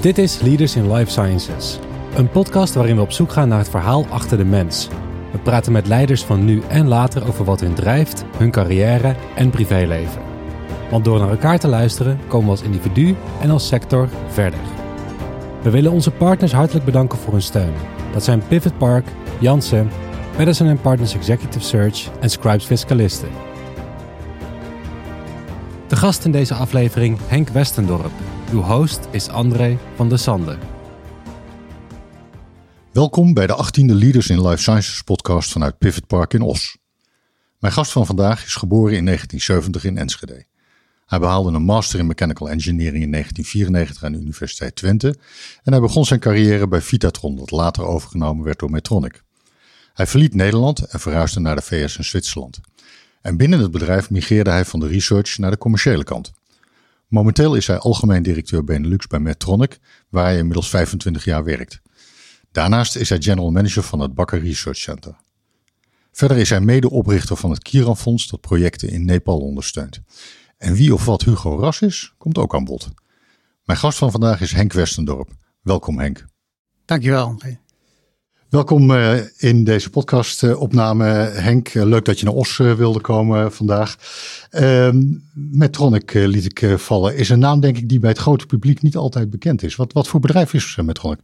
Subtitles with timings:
[0.00, 1.78] Dit is Leaders in Life Sciences,
[2.16, 4.88] een podcast waarin we op zoek gaan naar het verhaal achter de mens.
[5.32, 9.50] We praten met leiders van nu en later over wat hun drijft, hun carrière en
[9.50, 10.22] privéleven.
[10.90, 14.60] Want door naar elkaar te luisteren komen we als individu en als sector verder.
[15.62, 17.74] We willen onze partners hartelijk bedanken voor hun steun.
[18.12, 19.06] Dat zijn Pivot Park,
[19.38, 19.90] Janssen,
[20.36, 23.28] Madison Partners Executive Search en Scribes Fiscalisten.
[25.86, 28.12] De gast in deze aflevering Henk Westendorp.
[28.52, 30.58] Uw host is André van der Sande.
[32.92, 36.76] Welkom bij de 18e Leaders in Life Sciences podcast vanuit Pivot Park in Os.
[37.58, 40.46] Mijn gast van vandaag is geboren in 1970 in Enschede.
[41.06, 45.16] Hij behaalde een master in mechanical engineering in 1994 aan de Universiteit Twente
[45.62, 49.22] en hij begon zijn carrière bij Vitatron, dat later overgenomen werd door Medtronic.
[49.94, 52.60] Hij verliet Nederland en verhuisde naar de VS en Zwitserland.
[53.20, 56.32] En binnen het bedrijf migreerde hij van de research naar de commerciële kant.
[57.08, 61.80] Momenteel is hij algemeen directeur Benelux bij Medtronic, waar hij inmiddels 25 jaar werkt.
[62.52, 65.16] Daarnaast is hij general manager van het Bakker Research Center.
[66.12, 70.00] Verder is hij medeoprichter van het Kiran Fonds dat projecten in Nepal ondersteunt.
[70.56, 72.88] En wie of wat Hugo Ras is, komt ook aan bod.
[73.64, 75.30] Mijn gast van vandaag is Henk Westendorp.
[75.62, 76.26] Welkom Henk.
[76.84, 77.36] Dankjewel.
[78.48, 81.04] Welkom uh, in deze podcastopname
[81.34, 81.74] Henk.
[81.74, 83.96] Uh, leuk dat je naar Os uh, wilde komen vandaag.
[84.50, 85.02] Ehm,
[85.34, 87.16] Medtronic liet ik vallen.
[87.16, 89.76] Is een naam denk ik die bij het grote publiek niet altijd bekend is.
[89.76, 91.18] Wat, wat voor bedrijf is Medtronic?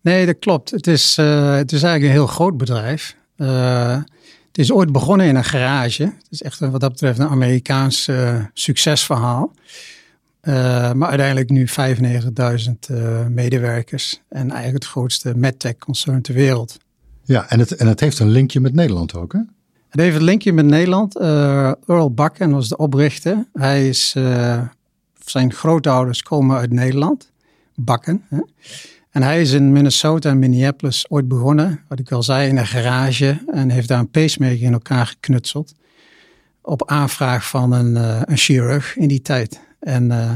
[0.00, 0.70] Nee, dat klopt.
[0.70, 3.16] Het is, het is eigenlijk een heel groot bedrijf.
[3.36, 6.02] het is ooit begonnen in een garage.
[6.02, 8.10] Het is echt wat dat betreft een Amerikaans
[8.52, 9.52] succesverhaal.
[10.48, 16.78] Uh, maar uiteindelijk nu 95.000 uh, medewerkers en eigenlijk het grootste medtech-concern ter wereld.
[17.24, 19.38] Ja, en het, en het heeft een linkje met Nederland ook, hè?
[19.88, 21.16] Het heeft een linkje met Nederland.
[21.16, 23.46] Uh, Earl Bakken was de oprichter.
[23.52, 24.10] Hij is,
[25.24, 27.30] zijn grootouders komen uit Nederland,
[27.74, 28.24] Bakken.
[28.28, 28.38] Hè?
[29.10, 32.66] En hij is in Minnesota en Minneapolis ooit begonnen, wat ik al zei, in een
[32.66, 33.42] garage.
[33.46, 35.74] En heeft daar een pacemaker in elkaar geknutseld.
[36.62, 37.94] Op aanvraag van een,
[38.30, 39.66] een chirurg in die tijd.
[39.80, 40.30] En, uh,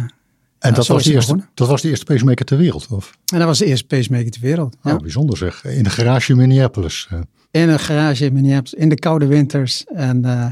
[0.58, 2.86] en dat, was de eerste, dat was de eerste pacemaker ter wereld?
[2.91, 3.19] Of?
[3.32, 4.76] En dat was de eerste pacemaker ter wereld.
[4.82, 4.94] Ja.
[4.94, 5.64] Oh, bijzonder zeg.
[5.64, 7.08] In een garage in Minneapolis.
[7.10, 7.19] Eh.
[7.50, 9.84] In een garage in Minneapolis, in de koude winters.
[9.84, 10.47] En uh,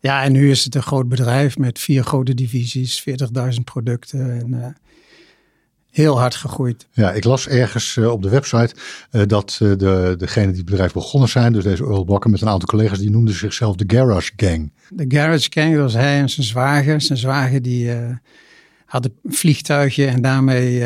[0.00, 3.14] ja, en nu is het een groot bedrijf met vier grote divisies, 40.000
[3.64, 4.40] producten.
[4.40, 4.76] En,
[5.92, 6.86] heel hard gegroeid.
[6.90, 8.74] Ja, ik las ergens uh, op de website
[9.12, 12.40] uh, dat uh, de, degene die het bedrijf begonnen zijn, dus deze Earl Bakker met
[12.40, 14.72] een aantal collega's, die noemden zichzelf de Garage Gang.
[14.88, 17.00] De Garage Gang, dat was hij en zijn zwager.
[17.00, 17.90] Zijn zwager die
[18.84, 20.78] had een vliegtuigje en daarmee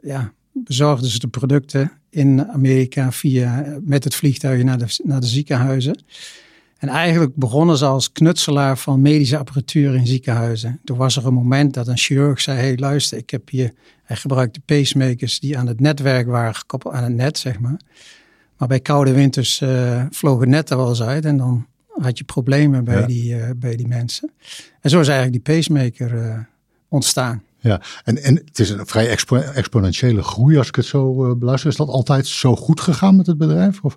[0.00, 5.26] ja, bezorgden ze de producten in Amerika via, met het vliegtuig naar de, naar de
[5.26, 6.04] ziekenhuizen.
[6.76, 10.80] En eigenlijk begonnen ze als knutselaar van medische apparatuur in ziekenhuizen.
[10.84, 13.72] Toen was er een moment dat een chirurg zei: hey, luister, ik heb hier.
[14.04, 17.80] Hij gebruikte pacemakers die aan het netwerk waren gekoppeld aan het net, zeg maar.
[18.56, 22.18] Maar bij koude winters uh, vlogen het net er wel eens uit en dan had
[22.18, 24.30] je problemen bij, die, uh, bij die mensen.
[24.80, 26.38] En zo is eigenlijk die pacemaker uh,
[26.88, 27.42] ontstaan.
[27.58, 31.70] Ja, en, en het is een vrij expo exponentiële groei als ik het zo beluister.
[31.70, 33.80] Is dat altijd zo goed gegaan met het bedrijf?
[33.82, 33.94] Of?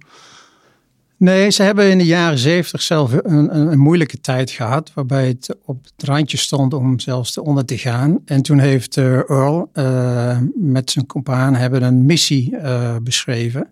[1.19, 5.27] Nee, ze hebben in de jaren zeventig zelf een, een, een, moeilijke tijd gehad, waarbij
[5.27, 8.19] het op het randje stond om zelfs te onder te gaan.
[8.25, 13.71] En toen heeft uh, Earl uh, met zijn compaan hebben een missie uh, beschreven.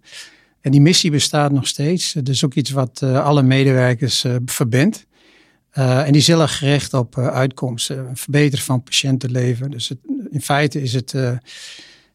[0.61, 2.13] En die missie bestaat nog steeds.
[2.13, 5.05] Het is ook iets wat alle medewerkers verbindt.
[5.71, 9.71] en die zullen gericht op uitkomsten, verbeteren van patiëntenleven.
[9.71, 9.91] Dus
[10.29, 11.15] in feite is het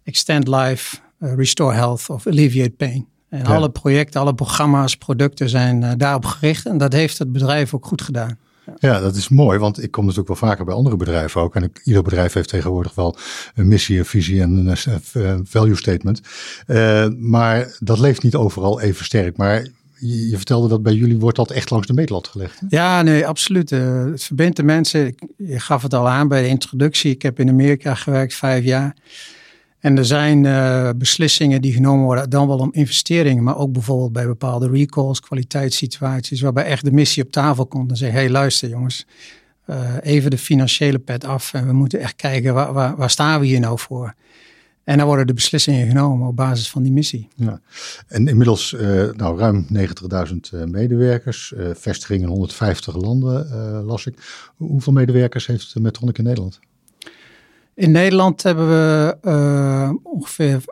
[0.04, 3.11] extend life, restore health of alleviate pain.
[3.32, 6.66] En alle projecten, alle programma's, producten zijn uh, daarop gericht.
[6.66, 8.38] En dat heeft het bedrijf ook goed gedaan.
[8.78, 9.00] Ja.
[9.00, 11.54] dat is mooi, want ik kom natuurlijk wel vaker bij andere bedrijven ook.
[11.54, 13.16] En ik, ieder bedrijf heeft tegenwoordig wel
[13.54, 14.76] een missie, een visie en een
[15.16, 16.20] uh, value statement.
[16.66, 19.36] Uh, maar dat leeft niet overal even sterk.
[19.36, 22.60] Maar je, je, vertelde dat bij jullie wordt dat echt langs de meetlat gelegd.
[22.60, 22.66] Hè?
[22.68, 23.70] Ja, nee, absoluut.
[23.70, 25.14] het verbindt de mensen.
[25.36, 27.10] Je gaf het al aan bij de introductie.
[27.10, 28.96] Ik heb in Amerika gewerkt vijf jaar.
[29.82, 34.12] En er zijn uh, beslissingen die genomen worden, dan wel om investeringen, maar ook bijvoorbeeld
[34.12, 38.68] bij bepaalde recalls, kwaliteitssituaties, waarbij echt de missie op tafel komt en zegt: hey, luister
[38.68, 39.06] jongens,
[39.66, 43.46] uh, even de financiële pet af en we moeten echt kijken waar, waar, staan we
[43.46, 44.14] hier nou voor.
[44.84, 47.28] En dan worden de beslissingen genomen op basis van die missie.
[47.34, 47.60] Ja.
[48.08, 48.80] En inmiddels uh,
[49.12, 54.14] nou, ruim 90.000 medewerkers, vestigingen in 150 landen las ik.
[54.56, 56.60] Hoeveel medewerkers heeft Medtronic in Nederland?
[57.74, 60.64] In Nederland hebben we uh, ongeveer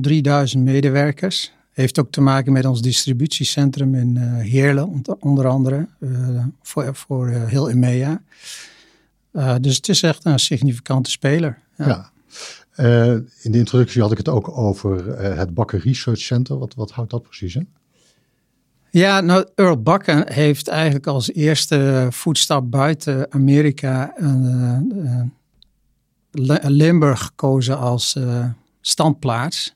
[0.00, 1.52] 3000 medewerkers.
[1.72, 7.28] Heeft ook te maken met ons distributiecentrum in uh, Heerlen, onder andere, uh, voor, voor
[7.28, 8.22] heel EMEA.
[9.60, 11.58] dus het is echt een significante speler.
[11.76, 11.86] Ja.
[11.86, 12.10] ja.
[13.42, 16.58] In de introductie had ik het ook over het Bakker Research Center.
[16.58, 17.68] Wat, wat houdt dat precies in?
[18.90, 24.78] Ja, nou, Earl Bakker heeft eigenlijk als eerste voetstap buiten Amerika uh,
[26.62, 28.16] Limburg gekozen als
[28.80, 29.74] standplaats.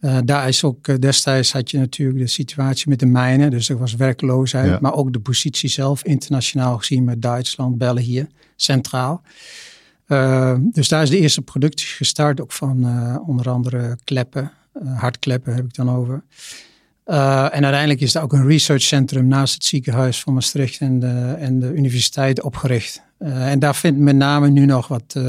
[0.00, 3.78] Uh, daar is ook destijds had je natuurlijk de situatie met de mijnen, dus er
[3.78, 9.22] was werkloosheid, maar ook de positie zelf internationaal gezien met Duitsland, België, centraal.
[10.08, 12.86] Uh, dus daar is de eerste productie gestart, ook van
[13.26, 14.52] onder andere kleppen,
[14.84, 16.22] hardkleppen heb ik dan over.
[17.04, 21.58] en uiteindelijk is er ook een researchcentrum naast het ziekenhuis van Maastricht en de, en
[21.58, 23.02] de universiteit opgericht.
[23.18, 25.20] En daar vindt met name nu nog wat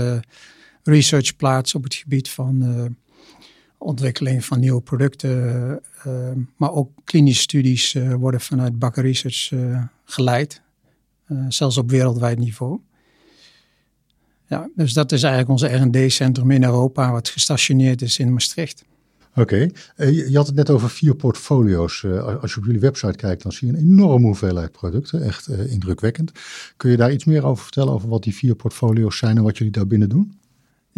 [0.84, 2.96] research plaats op het gebied van
[3.78, 5.30] ontwikkeling van nieuwe producten.
[6.08, 10.62] Uh, maar ook klinische studies uh, worden vanuit Bakker Research uh, geleid.
[11.48, 12.80] zelfs op wereldwijd niveau.
[14.48, 18.86] Ja, dus dat is eigenlijk onze R&D-centrum in Europa, wat gestationeerd is in Maastricht.
[19.38, 20.12] Oké, okay.
[20.12, 22.06] je had het net over vier portfolio's.
[22.42, 25.22] als je op jullie website kijkt, dan zie je een enorme hoeveelheid producten.
[25.22, 26.32] Echt indrukwekkend.
[26.78, 29.58] Kun je daar iets meer over vertellen, over wat die vier portfolio's zijn en wat
[29.58, 30.40] jullie daar binnen doen?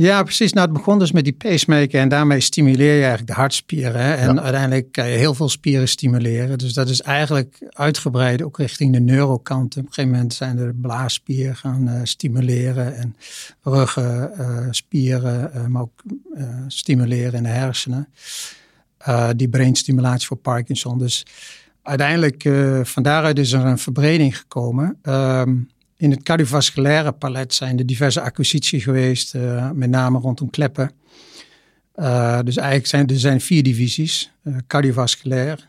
[0.01, 0.54] Ja, precies.
[0.54, 4.01] Nou, het begon dus met die pacemaker en daarmee stimuleer je eigenlijk de hartspieren.
[4.01, 4.13] Hè?
[4.13, 6.57] En uiteindelijk kan je heel veel spieren stimuleren.
[6.57, 9.78] Dus dat is eigenlijk uitgebreid ook richting de neurokant.
[9.78, 13.16] Op een gegeven moment zijn er blaasspieren gaan uh, stimuleren en
[13.62, 16.04] ruggenspieren, uh, uh, maar ook
[16.68, 18.07] stimuleren in de hersenen.
[19.36, 20.98] die brainstimulatie voor Parkinson.
[20.98, 21.25] Dus
[21.84, 22.50] uiteindelijk,
[22.88, 24.98] van daaruit is er een verbreding gekomen.
[25.02, 25.56] Ehm,
[26.00, 30.92] in het cardiovasculaire palet zijn er diverse acquisities geweest, uh, met name rondom kleppen.
[31.96, 35.68] Uh, dus eigenlijk zijn er zijn vier divisies: uh, cardiovasculair,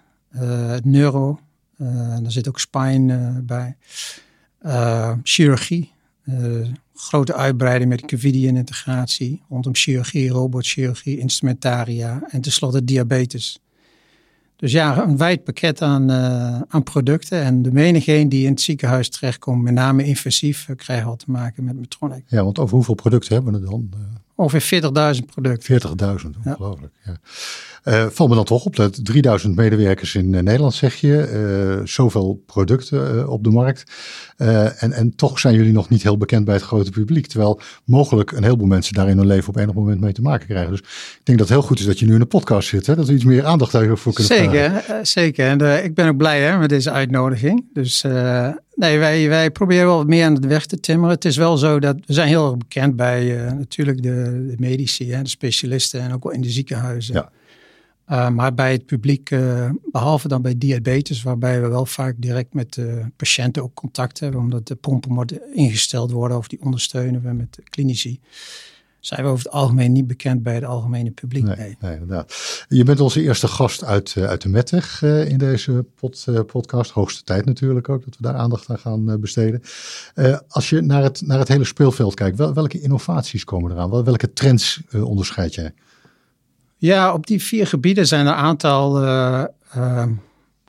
[0.82, 1.40] neuro,
[2.22, 3.76] daar zit ook spine bij,
[5.22, 5.92] chirurgie,
[6.94, 13.60] grote uitbreiding met Covidian-integratie rondom chirurgie, robotchirurgie, instrumentaria en tenslotte diabetes.
[14.60, 17.42] Dus ja, een wijd pakket aan, uh, aan producten.
[17.42, 21.30] En de menigeen die in het ziekenhuis terechtkomt, met name invasief, uh, krijgen al te
[21.30, 22.22] maken met Metronic.
[22.26, 23.90] Ja, want over hoeveel producten hebben we het dan?
[24.40, 24.82] Ongeveer
[25.16, 25.80] 40.000 producten.
[26.20, 26.92] 40.000, ongelooflijk.
[27.04, 27.16] Ja.
[27.84, 31.76] Uh, val me dan toch op dat 3000 medewerkers in uh, Nederland, zeg je.
[31.78, 33.92] Uh, zoveel producten op de markt.
[34.36, 37.26] en, en toch zijn jullie nog niet heel bekend bij het grote publiek.
[37.26, 40.46] Terwijl mogelijk een heleboel mensen daar in hun leven op enig moment mee te maken
[40.46, 40.70] krijgen.
[40.70, 42.86] Dus ik denk dat het heel goed is dat je nu in een podcast zit.
[42.86, 42.94] Hè?
[42.94, 45.06] Dat we iets meer aandacht daarvoor kunnen zeker, vragen.
[45.06, 47.64] Zeker, en ik ben ook blij hè, met deze uitnodiging.
[47.72, 48.04] Dus
[48.80, 51.14] nee, wij, wij proberen wel wat meer aan de weg te timmeren.
[51.14, 55.12] Het is wel zo dat we zijn heel erg bekend bij natuurlijk de, de medici,
[55.12, 57.14] hè, de specialisten en ook wel in de ziekenhuizen.
[57.14, 57.30] Ja.
[58.10, 62.54] Uh, maar bij het publiek, uh, behalve dan bij diabetes, waarbij we wel vaak direct
[62.54, 67.22] met de patiënten ook contact hebben, omdat de pompen moeten ingesteld worden of die ondersteunen
[67.22, 68.20] we met de klinici,
[69.00, 71.44] zijn we over het algemeen niet bekend bij het algemene publiek.
[71.44, 71.92] Nee, nee.
[71.92, 72.34] inderdaad.
[72.68, 76.90] Je bent onze eerste gast uit, uh, uit de Mettech in deze pod, podcast.
[76.90, 79.62] Hoogste tijd natuurlijk ook dat we daar aandacht aan gaan besteden.
[80.48, 83.90] als je naar het, naar het hele speelveld kijkt, wel, welke innovaties komen eraan?
[83.90, 85.74] Wel, welke trends onderscheid jij?
[86.76, 88.98] Ja, op die vier gebieden zijn er een aantal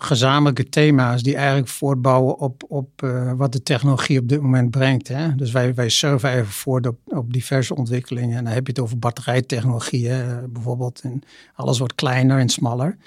[0.03, 5.07] gezamenlijke thema's die eigenlijk voortbouwen op, op uh, wat de technologie op dit moment brengt.
[5.07, 5.36] Hè?
[5.36, 8.38] Dus wij, wij surfen even voort op, op diverse ontwikkelingen.
[8.38, 10.09] En dan heb je het over batterijtechnologie
[10.49, 11.02] bijvoorbeeld.
[11.04, 11.21] En
[11.56, 12.97] alles wordt kleiner en smaller.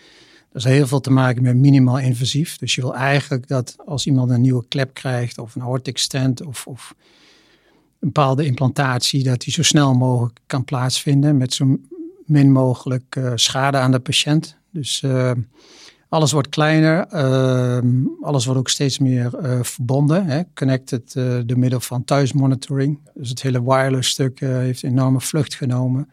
[0.55, 2.59] Dat is heel veel te maken met minimaal invasief.
[2.59, 6.07] Dus je wil eigenlijk dat als iemand een nieuwe klep krijgt of een aortic
[6.47, 6.95] of, of
[8.01, 11.89] een bepaalde implantatie, dat die zo snel mogelijk kan plaatsvinden met zo'n
[12.27, 14.57] min mogelijk uh, schade aan de patiënt.
[14.71, 15.31] Dus uh,
[16.15, 17.79] alles wordt kleiner, uh,
[18.23, 19.31] alles wordt ook steeds meer
[19.63, 20.27] verbonden.
[20.27, 20.43] Hè?
[20.55, 21.13] Connected
[21.47, 22.99] door middel van thuismonitoring.
[23.15, 26.09] Dus het hele wireless stuk heeft een enorme vlucht genomen.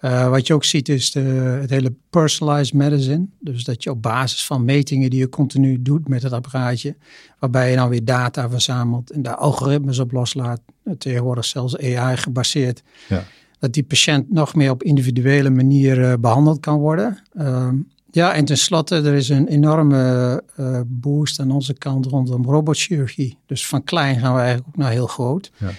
[0.00, 1.20] wat je ook ziet is de,
[1.60, 3.26] het hele personalized medicine.
[3.40, 6.96] Dus dat je op basis van metingen die je continu doet met het apparaatje,
[7.38, 10.60] waarbij je dan weer data verzamelt en daar algoritmes op loslaat.
[10.98, 12.82] Tegenwoordig zelfs AI gebaseerd.
[13.08, 13.24] Ja
[13.64, 17.18] dat die patiënt nog meer op individuele manier uh, behandeld kan worden.
[17.34, 17.68] Uh,
[18.14, 23.38] ja, en tenslotte, er is een enorme uh, boost aan onze kant rondom robotchirurgie.
[23.46, 25.50] Dus van klein gaan we eigenlijk ook naar heel groot.
[25.56, 25.70] Ja.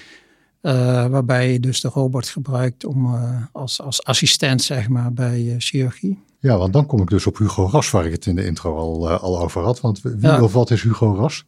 [0.62, 3.16] Uh, waarbij je dus de robot gebruikt om,
[3.52, 6.24] als, als assistent zeg maar, bij chirurgie.
[6.40, 8.76] Ja, want dan kom ik dus op Hugo Ras, waar ik het in de intro
[8.78, 9.82] al, al over had.
[9.82, 10.42] Want wie ja.
[10.42, 11.46] of wat is Hugo Ras?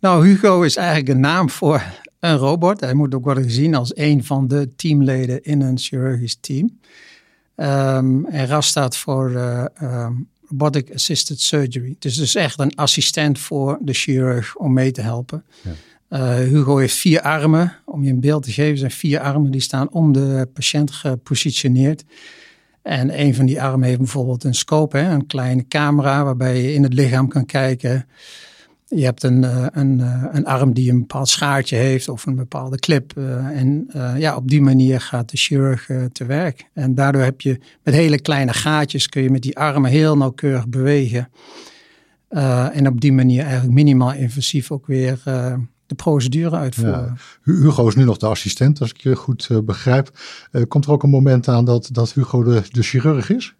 [0.00, 1.82] Nou, Hugo is eigenlijk een naam voor
[2.20, 2.80] een robot.
[2.80, 6.78] Hij moet ook worden gezien als een van de teamleden in een chirurgisch team.
[7.56, 11.88] Um, en RAS staat voor uh, um, Robotic Assisted Surgery.
[11.94, 15.44] Het is dus echt een assistent voor de chirurg om mee te helpen.
[15.62, 15.72] Ja.
[16.36, 17.76] Hugo heeft vier armen.
[17.84, 22.04] Om je een beeld te geven, zijn vier armen die staan om de patiënt gepositioneerd.
[22.82, 26.72] En een van die armen heeft bijvoorbeeld een scope, hè, een kleine camera waarbij je
[26.72, 28.06] in het lichaam kan kijken.
[28.86, 32.36] Je hebt een, eh, een, eh, een arm die een bepaald schaartje heeft of een
[32.36, 33.16] bepaalde clip.
[33.16, 36.70] Eh, en ja, op die manier gaat de chirurg te werk.
[36.72, 40.68] En daardoor heb je met hele kleine gaatjes kun je met die armen heel nauwkeurig
[40.68, 41.28] bewegen.
[42.72, 45.20] en op die manier eigenlijk minimaal invasief ook weer
[45.86, 47.16] de procedure uitvoeren.
[47.42, 50.10] Hugo is nu nog de assistent, als ik je goed begrijp.
[50.68, 53.54] komt er ook een moment aan dat, dat Hugo de, de chirurg is?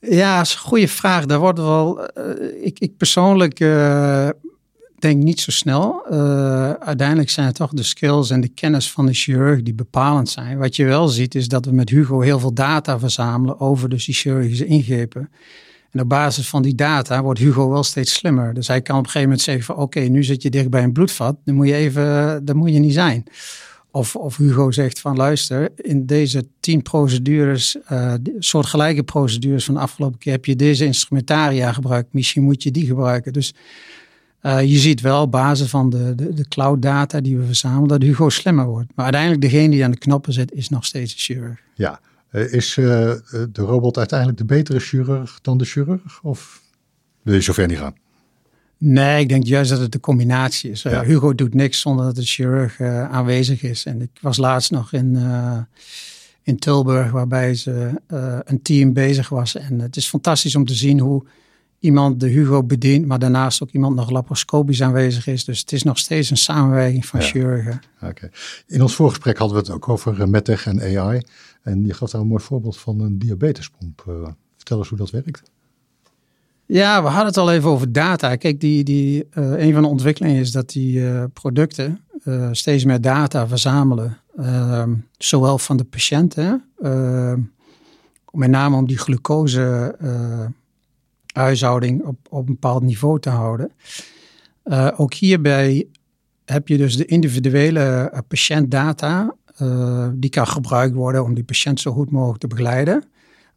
[0.00, 1.26] Ja, dat is een goede vraag.
[1.26, 2.08] Daar wordt wel.
[2.18, 4.28] Uh, ik, ik persoonlijk uh,
[4.98, 6.02] denk niet zo snel.
[6.10, 10.28] Uh, uiteindelijk zijn het toch de skills en de kennis van de chirurg die bepalend
[10.28, 10.58] zijn.
[10.58, 14.04] Wat je wel ziet is dat we met Hugo heel veel data verzamelen over dus
[14.04, 15.30] die chirurgische ingrepen.
[15.90, 18.54] En op basis van die data wordt Hugo wel steeds slimmer.
[18.54, 20.82] Dus hij kan op een gegeven moment zeggen van oké, nu zit je dicht bij
[20.82, 21.36] een bloedvat.
[21.44, 23.24] Dan moet je even, dan moet je niet zijn.
[23.92, 29.80] Of, of Hugo zegt van luister, in deze tien procedures, uh, soortgelijke procedures van de
[29.80, 32.12] afgelopen keer heb je deze instrumentaria gebruikt.
[32.12, 33.32] Misschien moet je die gebruiken.
[33.32, 33.54] Dus
[34.42, 37.88] uh, je ziet wel op basis van de, de, de, cloud data die we verzamelen
[37.88, 38.92] dat Hugo slimmer wordt.
[38.94, 41.60] Maar uiteindelijk degene die aan de knoppen zit is nog steeds een chirurg.
[41.74, 42.00] Ja,
[42.32, 46.22] uh, is de robot uiteindelijk de betere chirurg dan de chirurg?
[46.22, 46.62] Of
[47.22, 47.94] wil je zover niet gaan?
[48.82, 50.84] Nee, ik denk juist dat het de combinatie is.
[50.84, 53.84] Uh, Hugo doet niks zonder dat de chirurg uh, aanwezig is.
[53.86, 55.58] En ik was laatst nog in, uh,
[56.42, 58.00] in Tilburg, waarbij ze
[58.44, 59.56] een team bezig was.
[59.56, 61.24] En het is fantastisch om te zien hoe
[61.78, 65.44] iemand de Hugo bedient, maar daarnaast ook iemand nog laparoscopisch aanwezig is.
[65.44, 67.80] Dus het is nog steeds een samenwerking van chirurgen.
[68.02, 68.30] Oké.
[68.66, 71.22] In ons voorgesprek hadden we het ook over MedTech en AI.
[71.62, 74.02] En je gaf daar een mooi voorbeeld van een diabetespomp.
[74.56, 75.42] vertel eens hoe dat werkt.
[76.72, 78.36] Ja, we hadden het al even over data.
[78.36, 82.84] Kijk, die, die, uh, een van de ontwikkelingen is dat die uh, producten uh, steeds
[82.84, 84.18] meer data verzamelen.
[84.36, 86.64] Ehm, zowel van de patiënten,
[88.30, 89.96] met name om die glucose
[91.32, 93.72] huishouding op, op een bepaald niveau te houden.
[94.96, 95.86] ook hierbij
[96.44, 99.34] heb je dus de individuele patiëntdata.
[100.12, 103.04] die kan gebruikt worden om die patiënt zo goed mogelijk te begeleiden.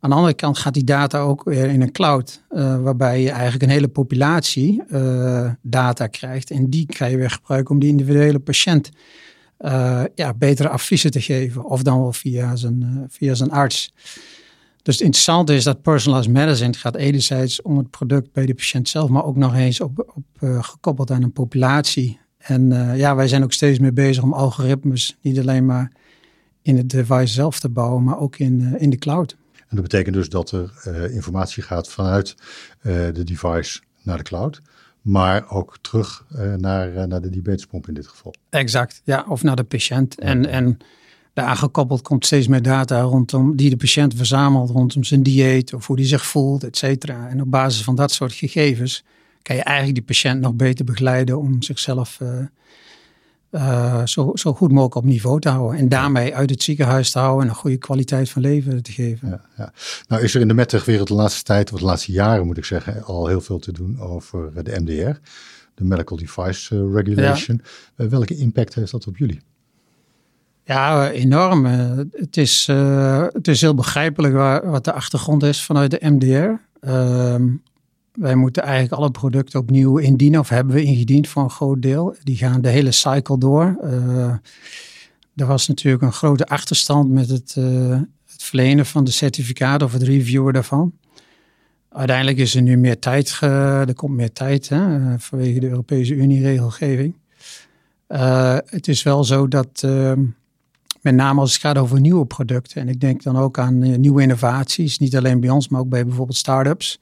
[0.03, 3.29] Aan de andere kant gaat die data ook weer in een cloud, uh, waarbij je
[3.29, 6.51] eigenlijk een hele populatie uh, data krijgt.
[6.51, 8.89] En die kan je weer gebruiken om die individuele patiënt
[9.60, 11.63] uh, ja, betere adviezen te geven.
[11.63, 13.93] Of dan wel via zijn, via zijn arts.
[14.81, 18.89] Dus het interessante is dat personalized medicine gaat enerzijds om het product bij de patiënt
[18.89, 22.19] zelf, maar ook nog eens op, op gekoppeld aan een populatie.
[22.38, 25.91] En ja, wij zijn ook steeds meer bezig om algoritmes niet alleen maar
[26.62, 29.36] in het device zelf te bouwen, maar ook in, in de cloud.
[29.73, 32.35] En dat betekent dus dat er uh, informatie gaat vanuit
[32.81, 34.61] uh, de device naar de cloud.
[35.01, 38.33] Maar ook terug uh, naar, naar de diabetespomp in dit geval.
[38.49, 39.25] Exact, ja.
[39.27, 40.15] Of naar de patiënt.
[40.17, 40.23] Ja.
[40.25, 40.77] En, en
[41.33, 45.87] daar gekoppeld komt steeds meer data rondom die de patiënt verzamelt rondom zijn dieet of
[45.87, 47.27] hoe die zich voelt, et cetera.
[47.29, 49.03] En op basis van dat soort gegevens
[49.41, 52.29] kan je eigenlijk die patiënt nog beter begeleiden om zichzelf uh,
[54.05, 55.79] zo, zo goed mogelijk op niveau te houden.
[55.79, 59.29] En daarmee uit het ziekenhuis te houden en een goede kwaliteit van leven te geven.
[59.29, 59.74] Ja, ja.
[60.07, 62.65] Nou is er in de medtech-wereld de laatste tijd, of de laatste jaren moet ik
[62.65, 65.19] zeggen, al heel veel te doen over de MDR.
[65.75, 67.62] De Medical Device eh, Regulation.
[67.63, 68.03] Ja.
[68.05, 69.41] Uh, welke impact heeft dat op jullie?
[70.65, 71.65] Ja, enorm.
[71.65, 72.67] het, is,
[73.33, 76.62] het is heel begrijpelijk waar, wat de achtergrond is vanuit de MDR.
[76.79, 77.48] Ehm,
[78.13, 82.15] wij moeten eigenlijk alle producten opnieuw indienen of hebben we ingediend voor een groot deel.
[82.24, 83.77] Die gaan de hele cycle door.
[83.84, 83.91] Uh,
[85.36, 89.93] er was natuurlijk een grote achterstand met het, uh, het verlenen van de certificaat of
[89.93, 90.93] het reviewen daarvan.
[91.89, 96.13] Uiteindelijk is er nu meer tijd, er komt meer tijd hè, eh, vanwege de Europese
[96.13, 97.15] Unie-regelgeving.
[98.65, 99.82] Het is wel zo dat,
[101.01, 104.22] met name als het gaat over nieuwe producten, en ik denk dan ook aan nieuwe
[104.22, 107.00] innovaties, niet alleen bij ons, maar ook bij bijvoorbeeld start-ups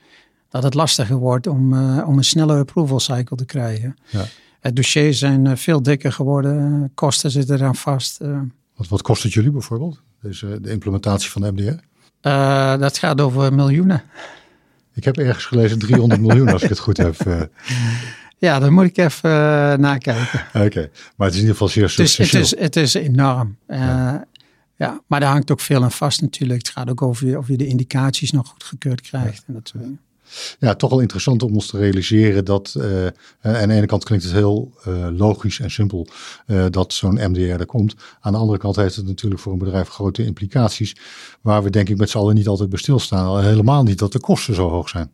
[0.51, 3.98] dat het lastiger wordt om, uh, om een snelle approval cycle te krijgen.
[4.10, 4.25] Ja.
[4.60, 8.22] Het dossiers zijn uh, veel dikker geworden, kosten zitten eraan vast.
[8.22, 8.39] Uh.
[8.75, 11.84] Wat, wat kost het jullie bijvoorbeeld, deze, de implementatie van de MDR?
[12.79, 14.03] dat gaat over miljoenen.
[14.93, 17.15] Ik heb ergens gelezen 300 miljoen als ik het goed heb.
[18.38, 19.29] Ja, dan moet ik even
[19.79, 20.39] nakijken.
[20.65, 22.41] Oké, maar het is in ieder geval zeer substantieel.
[22.41, 23.58] Het is, het is, het is enorm.
[23.67, 24.25] Ja.
[24.75, 25.01] ja.
[25.08, 26.60] maar daar hangt ook veel aan vast natuurlijk.
[26.60, 29.43] Het gaat ook over of je de indicaties nog goed gekeurd krijgt ja.
[29.48, 30.00] en dat soort dingen
[30.59, 33.05] ja, toch wel interessant om ons te realiseren dat, uh,
[33.41, 36.07] aan de ene kant klinkt het heel uh, logisch en simpel
[36.69, 37.95] dat zo'n MDR er komt.
[38.19, 40.95] Aan de andere kant heeft het natuurlijk voor een bedrijf grote implicaties,
[41.41, 43.43] waar we denk ik met z'n allen niet altijd bij stilstaan.
[43.43, 45.11] Helemaal niet dat de kosten zo hoog zijn.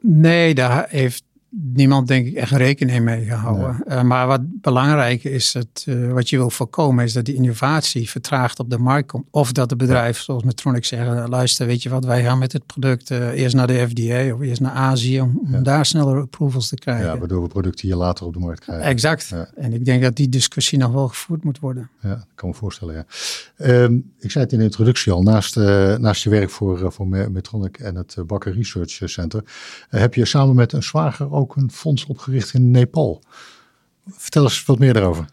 [0.00, 3.82] Nee, daar heeft niemand denk ik echt rekening mee gehouden.
[3.88, 5.56] Uh, maar wat belangrijk is,
[5.88, 9.26] uh, wat je wil voorkomen, is dat die innovatie vertraagd op de markt komt.
[9.30, 12.66] Of dat de bedrijven, zoals Metronic zeggen, luister, weet je wat, wij gaan met het
[12.66, 16.68] product uh, eerst naar de FDA of eerst naar Azië om, om daar sneller approvals
[16.68, 17.06] te krijgen.
[17.06, 18.86] Ja, waardoor we producten hier later op de markt krijgen.
[18.86, 19.28] Exact.
[19.28, 19.50] Ja.
[19.54, 21.90] En ik denk dat die discussie nog wel gevoerd moet worden.
[22.00, 23.04] Ja, dat kan me voorstellen, ja.
[23.82, 27.78] Um, ik zei het in de introductie al, naast, naast je werk voor, voor Metronic
[27.78, 29.44] en het Bakker Research Center,
[29.88, 33.22] heb je samen met een zwager ook een fonds opgericht in Nepal.
[34.06, 35.26] Vertel eens wat meer daarover.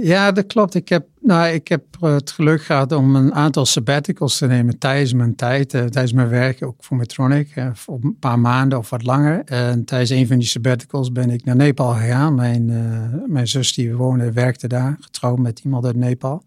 [0.00, 0.74] Ja, dat klopt.
[0.74, 5.12] Ik heb, nou, ik heb het geluk gehad om een aantal sabbaticals te nemen tijdens
[5.12, 8.90] mijn tijd, uh, tijdens mijn werk, ook voor Metronic, uh, voor een paar maanden of
[8.90, 9.42] wat langer.
[9.44, 12.34] En tijdens een van die sabbaticals ben ik naar Nepal gegaan.
[12.34, 16.42] Mijn, uh, mijn zus die woonde, werkte daar, getrouwd met iemand uit Nepal.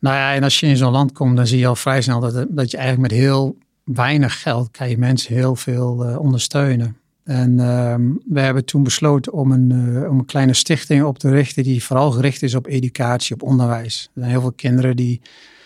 [0.00, 2.20] Nou ja, en als je in zo'n land komt, dan zie je al vrij snel
[2.20, 6.96] dat, dat je eigenlijk met heel weinig geld kan je mensen heel veel ondersteunen.
[7.24, 11.30] En uh, we hebben toen besloten om een, uh, om een kleine stichting op te
[11.30, 14.04] richten die vooral gericht is op educatie, op onderwijs.
[14.04, 15.20] Er zijn heel veel kinderen die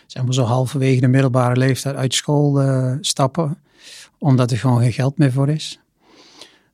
[0.07, 3.59] zeg maar zo halverwege de middelbare leeftijd uit school uh, stappen,
[4.19, 5.81] omdat er gewoon geen geld meer voor is.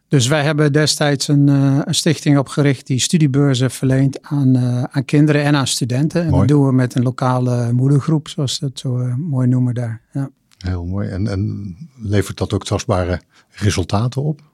[0.09, 4.59] Dus wij hebben destijds een, uh, een stichting opgericht die studiebeurzen verleent aan,
[4.91, 6.25] aan kinderen en aan studenten.
[6.25, 10.01] En dat doen we met een lokale moedergroep, zoals we dat zo mooi noemen daar.
[10.13, 10.31] Ja.
[10.59, 11.09] Heel mooi.
[11.09, 14.53] En, en levert dat ook tastbare resultaten op?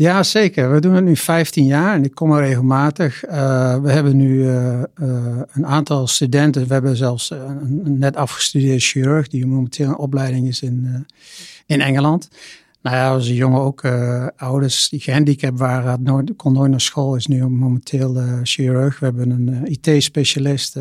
[0.00, 0.72] Ja, zeker.
[0.72, 3.26] We doen het nu 15 jaar en ik kom er regelmatig.
[3.26, 3.32] Uh,
[3.82, 6.66] we hebben nu uh, uh, een aantal studenten.
[6.66, 11.06] We hebben zelfs een, net afgestudeerde chirurg die momenteel een opleiding is in,
[11.66, 12.28] in Engeland.
[12.82, 13.82] Nou ja, als een jongen ook
[14.36, 18.98] ouders die gehandicapt waren, nooit, kon nooit naar school, is nu momenteel chirurg.
[18.98, 20.76] We hebben een IT-specialist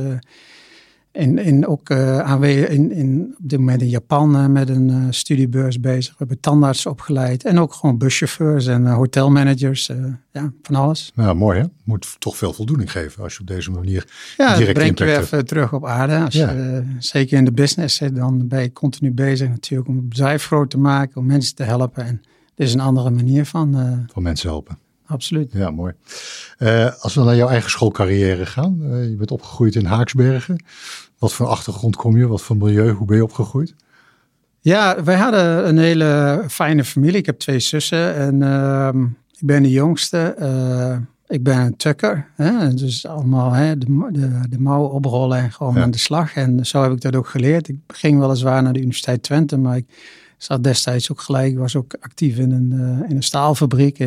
[1.12, 4.90] en, en ook uh, aanwezig in, in, op dit moment in Japan uh, met een
[4.90, 6.12] uh, studiebeurs bezig.
[6.12, 9.92] We hebben tandartsen opgeleid en ook gewoon buschauffeurs en hotelmanagers.
[10.32, 11.12] ja, van alles.
[11.16, 11.66] Nou, mooi hè?
[11.84, 15.20] Moet toch veel voldoening geven als je op deze manier ja, direct breng je weer
[15.20, 16.18] even terug op aarde.
[16.18, 16.52] Als ja.
[16.52, 20.46] je, zeker in de business zit, dan ben je continu bezig natuurlijk om het bedrijf
[20.46, 22.06] groot te maken, om mensen te helpen.
[22.06, 22.22] En
[22.56, 24.06] dit is een andere manier van...
[24.12, 24.78] van mensen helpen
[25.10, 25.52] absoluut.
[25.54, 25.94] Ja, mooi.
[26.60, 28.80] Uh, als we naar jouw eigen schoolcarrière gaan.
[28.82, 30.64] Uh, je bent opgegroeid in Haaksbergen.
[31.18, 32.28] Wat voor achtergrond kom je?
[32.28, 32.92] Wat voor milieu?
[32.92, 33.76] Hoe ben je opgegroeid?
[34.62, 37.18] Ja, wij hadden een hele fijne familie.
[37.18, 38.90] Ik heb twee zussen en uh,
[39.32, 40.36] ik ben de jongste.
[40.40, 42.28] Uh, ik ben een tukker.
[42.36, 42.74] Hè?
[42.74, 45.82] Dus allemaal hè, de, de, de mouwen oprollen en gewoon ja.
[45.82, 46.36] aan de slag.
[46.36, 47.68] En zo heb ik dat ook geleerd.
[47.68, 49.86] Ik ging weliswaar naar de Universiteit Twente, maar ik
[50.38, 51.52] zat destijds ook gelijk.
[51.52, 52.72] Ik was ook actief in een,
[53.10, 53.98] in een staalfabriek.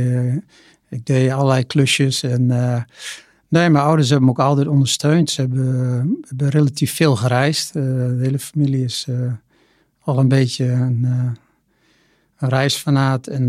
[0.92, 2.82] Ik deed allerlei klusjes en uh,
[3.48, 5.30] nee, mijn ouders hebben me ook altijd ondersteund.
[5.30, 7.76] Ze hebben, hebben relatief veel gereisd.
[7.76, 9.32] Uh, de hele familie is uh,
[10.02, 11.04] al een beetje een,
[12.38, 13.48] een reisfanaat en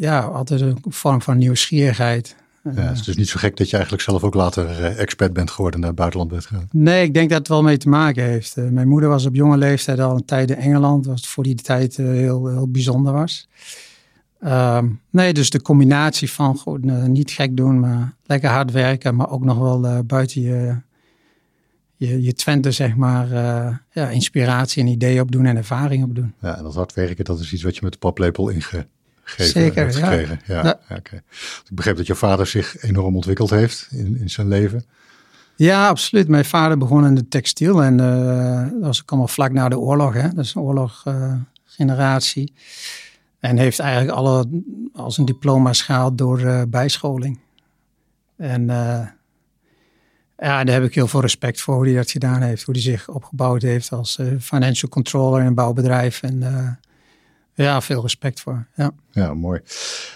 [0.00, 2.36] ja, altijd een vorm van nieuwsgierigheid.
[2.62, 5.50] Ja, het is dus niet zo gek dat je eigenlijk zelf ook later expert bent
[5.50, 6.68] geworden naar het buitenland bent gegaan.
[6.70, 8.56] Nee, ik denk dat het wel mee te maken heeft.
[8.56, 11.96] mijn moeder was op jonge leeftijd al een tijd in Engeland, wat voor die tijd
[11.96, 13.48] heel, heel bijzonder was.
[14.44, 19.16] Uh, nee, dus de combinatie van goed, uh, niet gek doen, maar lekker hard werken,
[19.16, 20.76] maar ook nog wel uh, buiten je,
[21.96, 26.34] je, je Twente, zeg maar, uh, ja, inspiratie en ideeën opdoen en ervaring opdoen.
[26.40, 28.88] Ja, en dat hard werken, dat is iets wat je met de paplepel ingegeven
[29.24, 30.40] Zeker, hebt gekregen.
[30.46, 30.54] Ja.
[30.54, 30.80] ja.
[30.88, 30.96] ja.
[30.96, 31.22] Okay.
[31.68, 34.84] Ik begreep dat je vader zich enorm ontwikkeld heeft in, in zijn leven.
[35.56, 36.28] Ja, absoluut.
[36.28, 40.14] Mijn vader begon in de textiel en dat was allemaal vlak na de oorlog.
[40.14, 40.28] Hè?
[40.34, 42.52] Dat is een oorloggeneratie.
[43.42, 47.38] En heeft eigenlijk alle als een diploma's gehaald door uh, bijscholing.
[48.36, 49.06] En uh,
[50.38, 52.62] ja, daar heb ik heel veel respect voor hoe hij dat gedaan heeft.
[52.62, 56.22] Hoe hij zich opgebouwd heeft als uh, financial controller in een bouwbedrijf.
[56.22, 56.42] En
[57.54, 58.66] ja, veel respect voor.
[58.74, 59.60] Ja, ja mooi.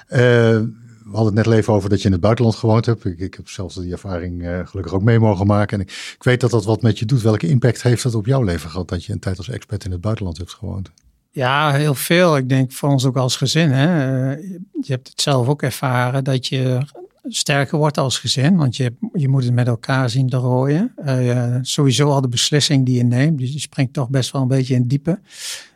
[0.08, 0.68] we
[1.12, 3.04] hadden het net even over dat je in het buitenland gewoond hebt.
[3.04, 5.78] Ik, ik heb zelfs die ervaring gelukkig ook mee mogen maken.
[5.78, 7.22] En ik, ik weet dat dat wat met je doet.
[7.22, 9.90] Welke impact heeft dat op jouw leven gehad dat je een tijd als expert in
[9.90, 10.90] het buitenland hebt gewoond?
[11.36, 12.36] Ja, heel veel.
[12.36, 13.70] Ik denk voor ons ook als gezin.
[13.70, 14.30] Hè.
[14.80, 16.80] Je hebt het zelf ook ervaren dat je
[17.28, 18.56] sterker wordt als gezin.
[18.56, 20.94] Want je, je moet het met elkaar zien te rooien.
[21.06, 23.38] Uh, sowieso al de beslissing die je neemt.
[23.38, 25.20] Dus je springt toch best wel een beetje in het diepe.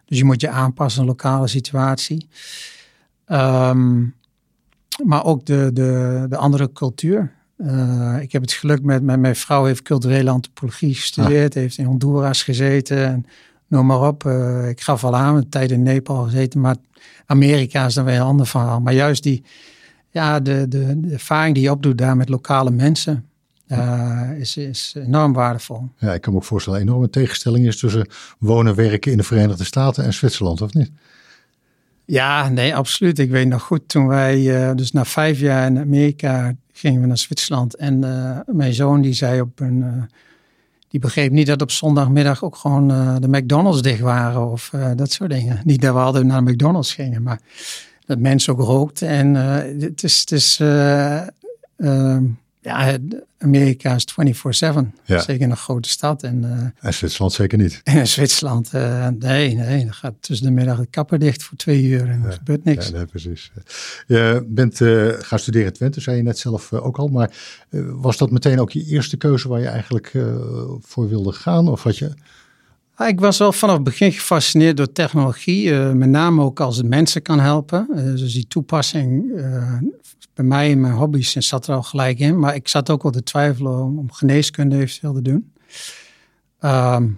[0.04, 2.28] Dus je moet je aanpassen aan een lokale situatie.
[3.26, 4.14] Um,
[5.04, 7.32] maar ook de, de, de andere cultuur.
[7.58, 11.56] Uh, ik heb het geluk met, met mijn vrouw heeft culturele antropologie gestudeerd.
[11.56, 11.62] Ah.
[11.62, 13.06] Heeft in Honduras gezeten.
[13.06, 13.26] En
[13.70, 14.24] noem maar op.
[14.24, 16.76] Uh, ik gaf al aan, een tijd in Nepal gezeten, maar
[17.26, 18.80] Amerika is dan weer een ander verhaal.
[18.80, 19.44] Maar juist die,
[20.10, 23.26] ja, de, de, de ervaring die je opdoet daar met lokale mensen,
[23.68, 25.88] uh, is, is enorm waardevol.
[25.98, 28.06] Ja, ik kan me ook voorstellen, een enorme tegenstelling is tussen
[28.38, 30.90] wonen, werken in de Verenigde Staten en Zwitserland, of niet?
[32.04, 33.18] Ja, nee, absoluut.
[33.18, 37.06] Ik weet nog goed, toen wij uh, dus na vijf jaar in Amerika gingen we
[37.06, 37.76] naar Zwitserland.
[37.76, 37.98] En
[38.46, 40.08] mijn zoon die zei op een,
[40.90, 42.88] die begreep niet dat op zondagmiddag ook gewoon
[43.20, 45.60] de McDonald's dicht waren of dat soort dingen.
[45.64, 47.40] Niet dat we altijd naar de McDonald's gingen, maar
[48.06, 49.08] dat mensen ook rookten.
[49.08, 49.34] En
[49.80, 50.60] het is, het is
[51.76, 52.24] ehm,
[52.62, 52.98] ja,
[53.38, 54.14] Amerika is 24-7.
[55.04, 55.20] Ja.
[55.20, 56.22] Zeker in een grote stad.
[56.22, 57.80] En, uh, en Zwitserland zeker niet.
[57.94, 59.84] In Zwitserland, uh, nee, nee.
[59.84, 62.86] Dan gaat tussen de middag de kapper dicht voor twee uur en er gebeurt niks.
[62.86, 63.52] Ja, nee, precies.
[64.06, 67.08] Je bent uh, gaan studeren in Twente, zei je net zelf ook al.
[67.08, 67.30] Maar
[67.90, 70.12] was dat meteen ook je eerste keuze waar je eigenlijk
[70.80, 71.68] voor wilde gaan?
[71.68, 72.12] Of had je...
[72.94, 76.86] Ah, ik was wel vanaf het begin gefascineerd door technologie, met name ook als het
[76.86, 77.86] mensen kan helpen.
[78.16, 79.32] dus die toepassing
[80.40, 82.38] bij mij in mijn hobby's zat er al gelijk in.
[82.38, 85.52] Maar ik zat ook wel te twijfelen om, om geneeskunde eventueel te doen.
[86.58, 87.08] Ehm,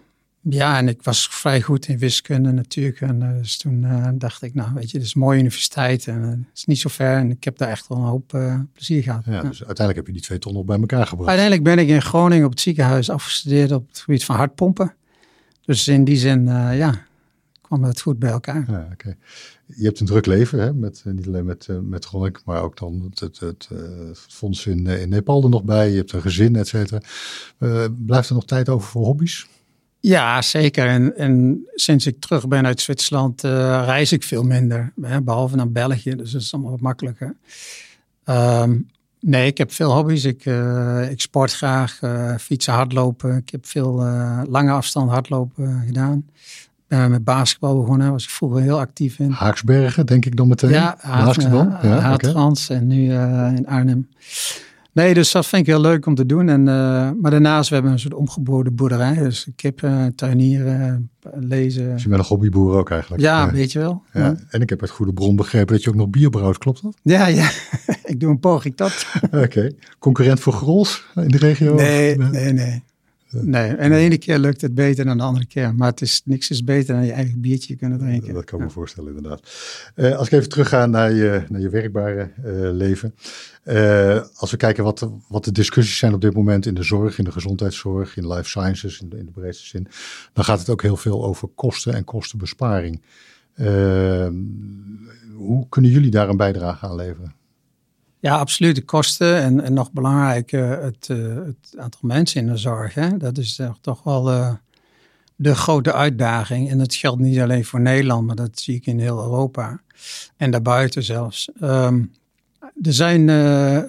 [0.41, 3.01] ja, en ik was vrij goed in wiskunde natuurlijk.
[3.01, 6.07] En uh, dus toen uh, dacht ik, nou weet je, dit is een mooie universiteit
[6.07, 7.17] en uh, het is niet zo ver.
[7.17, 8.39] En ik heb daar echt wel een hoop
[8.73, 9.25] plezier gehad.
[9.25, 11.29] Ja, Dus uiteindelijk heb je die twee ton nog bij elkaar gebracht.
[11.29, 14.95] Uiteindelijk ben ik in Groningen op het ziekenhuis afgestudeerd op het gebied van hartpompen.
[15.65, 17.05] Dus in die zin, ja,
[17.79, 18.65] kwam het goed bij elkaar.
[18.69, 19.17] Ja, okay
[19.77, 22.63] je hebt een druk leven, hè, met, eh, niet alleen met, uh, met Gronk, maar
[22.63, 23.79] ook dan het, het, het, uh,
[24.15, 25.91] fonds in, in Nepal er nog bij.
[25.91, 27.01] Je hebt een gezin, et cetera.
[28.07, 29.47] blijft er nog tijd over voor hobby's?
[30.01, 30.87] Ja, zeker.
[30.87, 34.93] En, en sinds ik terug ben uit Zwitserland reis ik veel minder.
[35.01, 37.37] Hè, behalve naar België, dus dat is allemaal wat makkelijker.
[38.25, 38.79] Ehm,
[39.21, 40.25] nee, ik heb veel hobby's.
[40.25, 40.45] Ik,
[41.11, 42.01] ik sport graag,
[42.41, 43.37] fietsen, hardlopen.
[43.37, 43.95] Ik heb veel
[44.49, 46.25] lange afstand hardlopen gedaan
[46.93, 48.11] uh, met basketbal begonnen.
[48.11, 49.31] Was ik vroeger heel actief in.
[49.31, 50.71] Haaksbergen, denk ik dan meteen.
[50.71, 51.67] Ja, basketbal.
[51.67, 54.09] Uh, ja, Haatrans en nu uh, in Arnhem.
[54.93, 56.49] Nee, dus dat vind ik heel leuk om te doen.
[56.49, 56.63] En,
[57.21, 59.15] maar daarnaast, we hebben een soort omgeboorde boerderij.
[59.15, 61.93] Dus kippen, tuinieren, lezen.
[61.93, 63.23] Dus je bent een hobbyboer ook eigenlijk?
[63.23, 64.03] Ja, weet je wel.
[64.13, 64.37] Ja.
[64.49, 66.97] En ik heb uit goede bron begrepen dat je ook nog bier brouwt, klopt dat?
[67.03, 67.51] Ja, ja.
[68.13, 69.07] ik doe een poging tot.
[69.45, 69.71] Oké.
[69.99, 71.75] Concurrent voor Grols in de regio?
[71.75, 72.83] Nee, nee, nee.
[73.41, 75.75] Nee, en de ene keer lukt het beter dan de andere keer.
[75.75, 78.35] Maar het is, niks is beter dan je eigen biertje kunnen drinken.
[78.35, 79.51] Dat kan ik me voorstellen, inderdaad.
[79.97, 83.15] Uh, als ik even terugga naar je, naar je werkbare uh, leven.
[83.65, 87.19] Uh, als we kijken wat, wat de discussies zijn op dit moment in de zorg,
[87.19, 89.89] in de gezondheidszorg, in life sciences, in de, in de breedste zin.
[90.33, 93.03] Dan gaat het ook heel veel over kosten en kostenbesparing.
[95.35, 97.41] hoe kunnen jullie daar een bijdrage aan leveren?
[98.23, 98.77] Ja, absoluut.
[98.77, 102.95] De kosten en, en nog belangrijker het, uh, het, aantal mensen in de zorg.
[102.95, 103.17] Hè?
[103.17, 104.53] Dat is toch wel uh,
[105.37, 106.71] de grote uitdaging.
[106.71, 109.81] En dat geldt niet alleen voor Nederland, maar dat zie ik in heel Europa.
[110.37, 111.51] En daarbuiten zelfs.
[111.63, 112.13] Um,
[112.83, 113.29] er zijn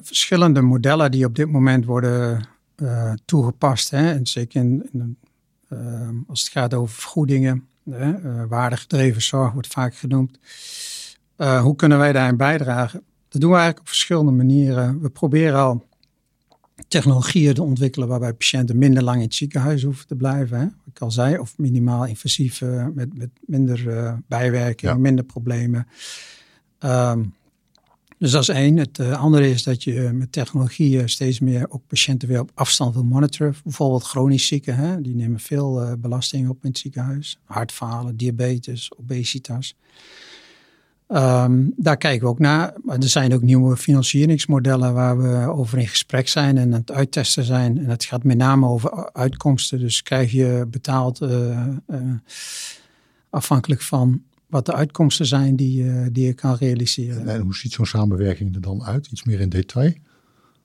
[0.04, 2.48] verschillende modellen die op dit moment worden
[3.26, 3.90] toegepast.
[3.90, 4.12] Hè?
[4.12, 5.18] En zeker in,
[5.70, 7.68] ehm, als het gaat over vergoedingen.
[8.48, 10.40] waardegedreven zorg wordt vaak genoemd.
[11.36, 13.04] hoe kunnen wij daarin bijdragen?
[13.34, 15.02] Dat doen we eigenlijk op verschillende manieren.
[15.02, 15.86] We proberen al
[16.88, 20.58] technologieën te ontwikkelen waarbij patiënten minder lang in het ziekenhuis hoeven te blijven.
[20.58, 20.64] Hè?
[20.64, 25.88] Wat ik al zei, of minimaal invasief uh, met, met minder uh, bijwerking, minder problemen.
[26.80, 27.34] Um,
[28.18, 28.78] dus dat is één.
[28.78, 32.94] Het uh, andere is dat je met technologieën steeds meer ook patiënten weer op afstand
[32.94, 33.56] wil monitoren.
[33.64, 35.02] Bijvoorbeeld chronisch zieken, hè?
[35.02, 37.40] die nemen veel belasting op in het ziekenhuis.
[37.44, 39.76] Hartfalen, diabetes, obesitas.
[41.08, 42.74] Um, daar kijken we ook naar.
[42.84, 46.92] Maar er zijn ook nieuwe financieringsmodellen waar we over in gesprek zijn en aan het
[46.92, 47.78] uittesten zijn.
[47.78, 49.80] En het gaat met name over uitkomsten.
[49.80, 51.98] Dus krijg je betaald uh, uh,
[53.30, 57.28] afhankelijk van wat de uitkomsten zijn die, uh, die je kan realiseren.
[57.28, 59.08] En hoe ziet zo'n samenwerking er dan uit?
[59.12, 59.94] Iets meer in detail?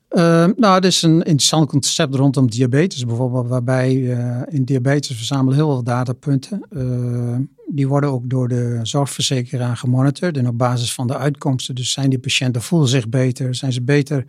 [0.09, 5.55] Uh, nou, het is een interessant concept rondom diabetes bijvoorbeeld, waarbij uh, in diabetes verzamelen
[5.55, 6.65] heel veel datapunten.
[6.69, 7.35] Uh,
[7.67, 11.75] die worden ook door de zorgverzekeraar gemonitord en op basis van de uitkomsten.
[11.75, 14.25] Dus zijn die patiënten voelen zich beter, zijn ze beter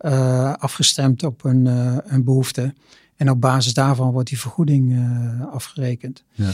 [0.00, 1.66] uh, afgestemd op hun,
[2.06, 2.74] hun behoefte.
[3.16, 4.98] En op basis daarvan wordt die vergoeding
[5.52, 6.24] afgerekend.
[6.32, 6.50] Ja.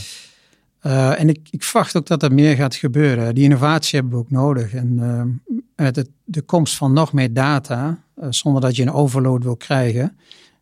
[0.86, 3.34] Uh, en ik, ik, verwacht ook dat er meer gaat gebeuren.
[3.34, 4.74] Die innovatie hebben we ook nodig.
[4.74, 5.22] En uh,
[5.76, 9.56] met het, de komst van nog meer data, uh, zonder dat je een overload wil
[9.56, 10.18] krijgen,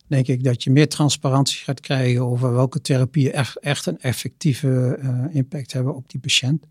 [0.07, 4.99] denk ik dat je meer transparantie gaat krijgen over welke therapieën echt, echt een effectieve
[5.31, 6.67] impact hebben op die patiënt.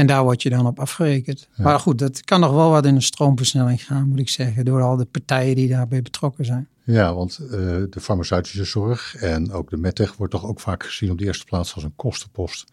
[0.00, 1.48] En daar word je dan op afgerekend.
[1.56, 4.82] Maar goed, dat kan nog wel wat in een stroomversnelling gaan, moet ik zeggen, door
[4.82, 6.68] al de partijen die daarbij betrokken zijn.
[6.84, 7.50] Ja, want uh,
[7.90, 11.44] de farmaceutische zorg en ook de medtech wordt toch ook vaak gezien op de eerste
[11.44, 12.72] plaats als een kostenpost.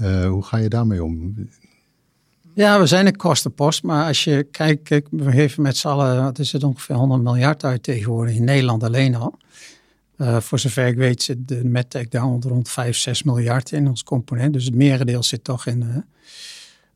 [0.00, 1.34] Uh, hoe ga je daarmee om?
[2.54, 6.22] Ja, we zijn een kostenpost, maar als je kijkt, kijk, we geven met z'n allen,
[6.22, 9.38] wat is het, ongeveer 100 miljard uit tegenwoordig in Nederland alleen al.
[10.18, 14.02] Uh, voor zover ik weet zit de medtech daar rond 5, 6 miljard in ons
[14.02, 14.52] component.
[14.52, 16.04] Dus het merendeel zit toch in,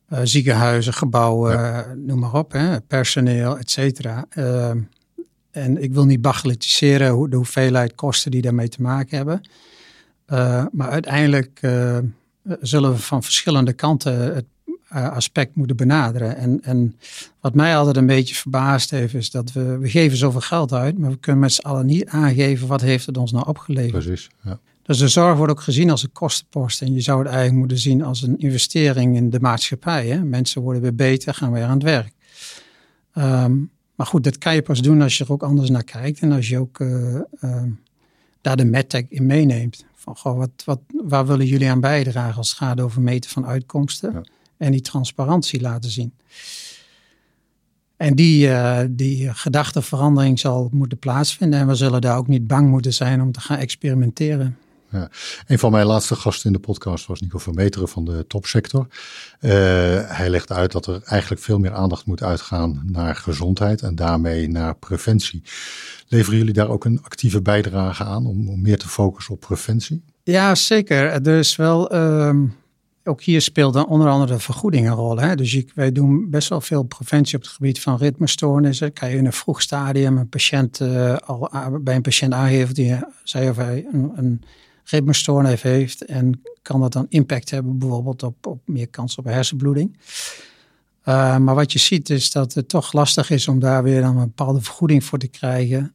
[0.09, 4.25] uh, ziekenhuizen, gebouwen, noem maar op, hè, personeel, et cetera.
[4.29, 4.79] Ehm,
[5.51, 9.41] en ik wil niet bagatelliseren hoe, de hoeveelheid kosten die daarmee te maken hebben.
[10.71, 11.59] maar uiteindelijk
[12.61, 14.45] zullen we van verschillende kanten het
[14.93, 16.37] aspect moeten benaderen.
[16.37, 16.95] En, en
[17.39, 20.97] wat mij altijd een beetje verbaasd heeft, is dat we, we geven zoveel geld uit,
[20.97, 24.03] maar we kunnen met z'n allen niet aangeven wat heeft het ons nou opgeleverd.
[24.03, 24.59] Precies, ja.
[24.83, 26.81] Dus de zorg wordt ook gezien als een kostenpost.
[26.81, 30.07] En je zou het eigenlijk moeten zien als een investering in de maatschappij.
[30.07, 30.23] Hè?
[30.23, 32.13] Mensen worden weer beter, gaan weer aan het werk.
[33.13, 33.57] Ehm,
[33.95, 36.19] maar goed, dat kan je pas doen als je er ook anders naar kijkt.
[36.19, 37.21] En als je ook uh,
[38.41, 39.85] daar de medtech in meeneemt.
[39.95, 43.45] Van, goh, wat, wat, waar willen jullie aan bijdragen als het gaat over meten van
[43.45, 44.29] uitkomsten?
[44.63, 46.13] En die transparantie laten zien.
[47.97, 51.59] En die, uh, die gedachteverandering zal moeten plaatsvinden.
[51.59, 54.57] En we zullen daar ook niet bang moeten zijn om te gaan experimenteren.
[54.89, 55.09] Ja.
[55.47, 58.87] Een van mijn laatste gasten in de podcast was Nico Vermeteren van de topsector.
[59.41, 59.51] Uh,
[60.05, 64.49] hij legt uit dat er eigenlijk veel meer aandacht moet uitgaan naar gezondheid en daarmee
[64.49, 65.43] naar preventie.
[66.07, 70.03] Leveren jullie daar ook een actieve bijdrage aan om, om meer te focussen op preventie?
[70.23, 71.27] Ja, zeker.
[71.27, 71.95] Er is wel.
[71.95, 72.33] Uh,
[73.03, 75.17] ook hier speelt dan onder andere de vergoeding een rol.
[75.17, 75.35] Hè?
[75.35, 78.93] Dus wij doen best wel veel preventie op het gebied van ritmestoornissen.
[78.93, 81.49] Kan je in een vroeg stadium een patiënt, uh, al,
[81.81, 84.41] bij een patiënt aangeven die zij of hij een, een
[84.83, 86.05] ritmestoornis heeft.
[86.05, 89.97] En kan dat dan impact hebben bijvoorbeeld op, op meer kans op hersenbloeding.
[91.05, 94.17] Uh, maar wat je ziet is dat het toch lastig is om daar weer dan
[94.17, 95.93] een bepaalde vergoeding voor te krijgen.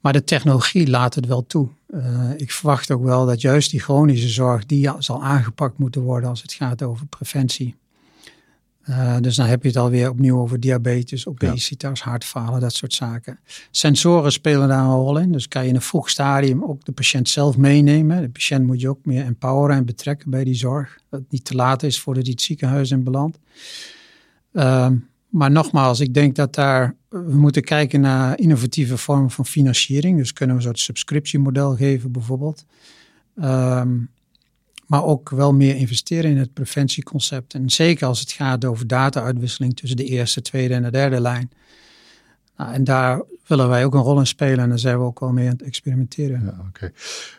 [0.00, 1.68] Maar de technologie laat het wel toe.
[1.94, 6.28] Uh, ik verwacht ook wel dat juist die chronische zorg, die zal aangepakt moeten worden
[6.28, 7.76] als het gaat over preventie.
[8.88, 12.10] Uh, dus dan heb je het alweer opnieuw over diabetes, obesitas, ja.
[12.10, 13.38] hartfalen, dat soort zaken.
[13.70, 15.32] Sensoren spelen daar een rol in.
[15.32, 18.20] Dus kan je in een vroeg stadium ook de patiënt zelf meenemen.
[18.20, 20.98] De patiënt moet je ook meer empoweren en betrekken bij die zorg.
[21.10, 23.38] Dat het niet te laat is voordat hij het ziekenhuis in belandt.
[24.52, 24.88] Uh,
[25.28, 30.18] maar nogmaals, ik denk dat daar we moeten kijken naar innovatieve vormen van financiering.
[30.18, 32.64] Dus kunnen we een soort subscriptiemodel geven bijvoorbeeld.
[33.42, 34.10] Um,
[34.86, 37.54] maar ook wel meer investeren in het preventieconcept.
[37.54, 41.50] En zeker als het gaat over data-uitwisseling tussen de eerste, tweede en de derde lijn.
[42.56, 45.20] Nou, en daar willen wij ook een rol in spelen en daar zijn we ook
[45.20, 46.70] wel mee aan het experimenteren.
[46.80, 46.90] Ja,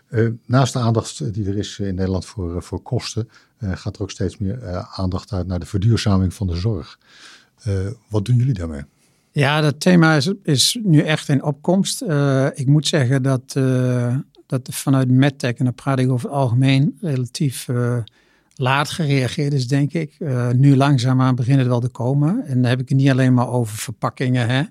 [0.10, 3.30] uh, naast de aandacht die er is in Nederland voor, uh, voor kosten,
[3.60, 7.00] uh, gaat er ook steeds meer aandacht uit naar de verduurzaming van de zorg.
[8.08, 8.84] wat doen jullie daarmee?
[9.32, 12.02] Ja, dat thema is, is nu echt in opkomst.
[12.54, 13.56] ik moet zeggen dat
[14.52, 17.98] dat vanuit MedTech, en dan praat ik over het algemeen, relatief uh,
[18.56, 20.16] laat gereageerd is, denk ik.
[20.20, 22.46] Uh, nu langzaamaan begint het wel te komen.
[22.46, 24.64] En dan heb ik het niet alleen maar over verpakkingen hè,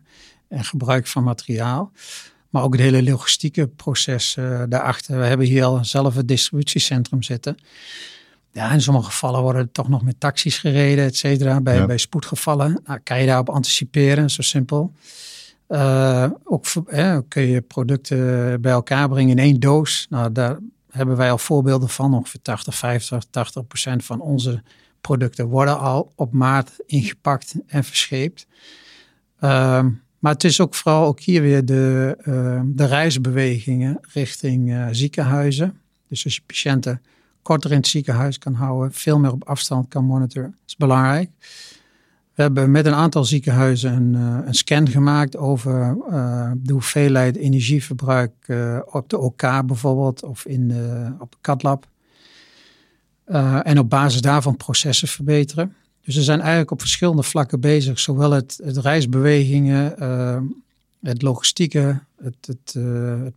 [0.48, 1.92] en gebruik van materiaal.
[2.50, 5.18] Maar ook het hele logistieke proces uh, daarachter.
[5.18, 7.56] We hebben hier al zelf het distributiecentrum zitten.
[8.52, 11.60] Ja, in sommige gevallen worden er toch nog met taxis gereden, et cetera.
[11.60, 12.80] Bij, bij spoedgevallen.
[12.84, 14.92] Nou, kan je daarop anticiperen, zo simpel.
[15.68, 16.66] Uh, ook
[17.28, 20.06] kun je producten bij elkaar brengen in één doos.
[20.08, 20.58] Nou, daar
[20.90, 22.14] hebben wij al voorbeelden van.
[22.14, 24.62] Ongeveer 80, 50, 80 procent van onze
[25.00, 28.46] producten worden al op maat ingepakt en verscheept.
[29.40, 29.84] Uh,
[30.18, 35.80] maar het is ook vooral ook hier weer de, uh, de reisbewegingen richting uh, ziekenhuizen.
[36.08, 37.02] Dus als je patiënten
[37.42, 41.30] korter in het ziekenhuis kan houden, veel meer op afstand kan monitoren, is belangrijk.
[42.40, 47.36] We hebben met een aantal ziekenhuizen een, uh, een scan gemaakt over uh, de hoeveelheid
[47.36, 51.86] energieverbruik uh, op de OK bijvoorbeeld of in de, op CatLab.
[53.62, 55.74] en op basis daarvan processen verbeteren.
[56.04, 57.98] Dus we zijn eigenlijk op verschillende vlakken bezig.
[57.98, 59.94] Zowel het, reisbewegingen,
[61.00, 62.78] het logistieke, het, het,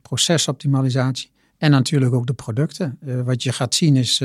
[0.02, 1.33] procesoptimalisatie
[1.64, 3.00] en natuurlijk ook de producten.
[3.26, 4.24] wat je gaat zien is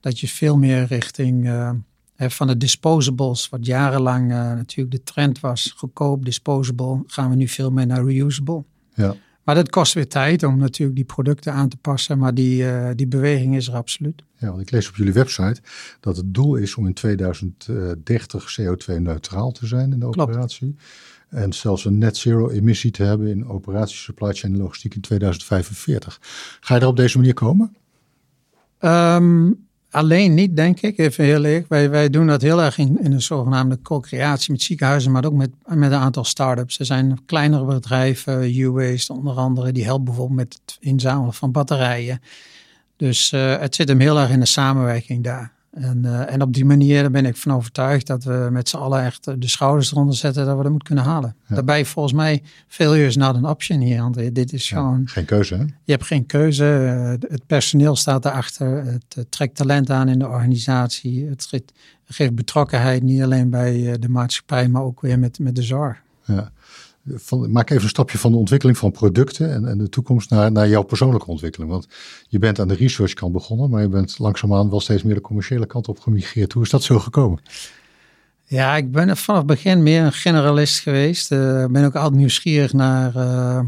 [0.00, 1.50] dat je veel meer richting
[2.16, 7.70] van de disposables, wat jarenlang natuurlijk de trend was, goedkoop disposable, gaan we nu veel
[7.70, 8.64] meer naar reusable.
[8.94, 9.14] Ja.
[9.42, 13.06] Maar dat kost weer tijd om natuurlijk die producten aan te passen, maar die, die
[13.06, 14.22] beweging is er absoluut.
[14.36, 15.60] Ja, want ik lees op jullie website
[16.00, 20.76] dat het doel is om in 2030 CO2-neutraal te zijn in de operatie.
[21.30, 25.00] En zelfs een net zero emissie te hebben in operatie, supply chain en logistiek in
[25.00, 26.18] 2045.
[26.60, 27.76] Ga je er op deze manier komen?
[28.80, 31.68] Um, Alleen niet, denk ik, even heel eerlijk.
[31.68, 35.32] Wij, wij doen dat heel erg in, in een zogenaamde co-creatie met ziekenhuizen, maar ook
[35.32, 36.78] met, met een aantal start-ups.
[36.78, 42.20] Er zijn kleinere bedrijven, U-Waste onder andere, die helpen bijvoorbeeld met het inzamelen van batterijen.
[42.96, 45.52] Dus uh, het zit hem heel erg in de samenwerking daar.
[45.70, 49.04] En, uh, en op die manier ben ik van overtuigd dat we met z'n allen
[49.04, 51.36] echt de schouders eronder zetten dat we dat moeten kunnen halen.
[51.48, 54.32] Daarbij volgens mij failure is not an option hier, André.
[54.32, 55.08] Dit is gewoon...
[55.08, 55.62] Geen keuze, hè?
[55.62, 56.64] Je hebt geen keuze.
[57.28, 58.84] het personeel staat erachter.
[58.84, 61.26] Het, trekt talent aan in de organisatie.
[61.26, 61.72] Het geeft,
[62.04, 66.02] het geeft betrokkenheid niet alleen bij de maatschappij, maar ook weer met, met de zorg.
[66.24, 66.52] Ja
[67.48, 70.68] maak even een stapje van de ontwikkeling van producten en, en de toekomst naar, naar
[70.68, 71.70] jouw persoonlijke ontwikkeling.
[71.70, 71.88] Want
[72.28, 75.66] je bent aan de researchkant begonnen, maar je bent langzaamaan wel steeds meer de commerciële
[75.66, 76.52] kant op gemigreerd.
[76.52, 77.40] Hoe is dat zo gekomen?
[78.50, 81.32] Ja, ik ben vanaf het begin meer een generalist geweest.
[81.32, 83.60] Ik uh, ben ook altijd nieuwsgierig naar uh,